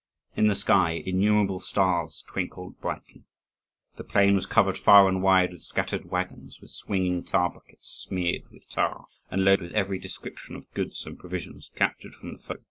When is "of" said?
10.55-10.73